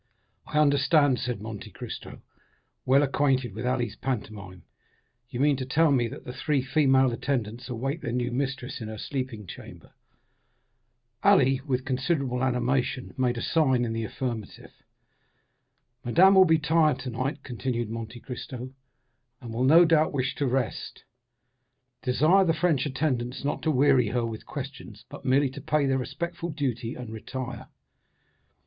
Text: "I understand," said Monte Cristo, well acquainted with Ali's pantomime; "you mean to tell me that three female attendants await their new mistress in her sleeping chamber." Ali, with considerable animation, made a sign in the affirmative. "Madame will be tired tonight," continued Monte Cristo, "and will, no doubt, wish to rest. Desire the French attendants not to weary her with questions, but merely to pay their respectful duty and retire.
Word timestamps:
"I 0.47 0.57
understand," 0.57 1.19
said 1.19 1.43
Monte 1.43 1.69
Cristo, 1.69 2.23
well 2.87 3.03
acquainted 3.03 3.53
with 3.53 3.67
Ali's 3.67 3.95
pantomime; 3.95 4.63
"you 5.29 5.39
mean 5.39 5.55
to 5.57 5.65
tell 5.67 5.91
me 5.91 6.07
that 6.07 6.23
three 6.33 6.63
female 6.63 7.11
attendants 7.11 7.69
await 7.69 8.01
their 8.01 8.11
new 8.11 8.31
mistress 8.31 8.81
in 8.81 8.87
her 8.87 8.97
sleeping 8.97 9.45
chamber." 9.45 9.91
Ali, 11.21 11.61
with 11.67 11.85
considerable 11.85 12.43
animation, 12.43 13.13
made 13.15 13.37
a 13.37 13.43
sign 13.43 13.85
in 13.85 13.93
the 13.93 14.03
affirmative. 14.03 14.71
"Madame 16.03 16.33
will 16.33 16.45
be 16.45 16.57
tired 16.57 16.97
tonight," 16.97 17.43
continued 17.43 17.91
Monte 17.91 18.21
Cristo, 18.21 18.71
"and 19.39 19.53
will, 19.53 19.63
no 19.63 19.85
doubt, 19.85 20.11
wish 20.13 20.33
to 20.37 20.47
rest. 20.47 21.03
Desire 22.01 22.43
the 22.43 22.55
French 22.55 22.87
attendants 22.87 23.43
not 23.45 23.61
to 23.61 23.69
weary 23.69 24.07
her 24.07 24.25
with 24.25 24.47
questions, 24.47 25.05
but 25.09 25.25
merely 25.25 25.51
to 25.51 25.61
pay 25.61 25.85
their 25.85 25.99
respectful 25.99 26.49
duty 26.49 26.95
and 26.95 27.13
retire. 27.13 27.67